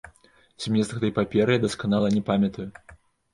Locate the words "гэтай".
0.97-1.11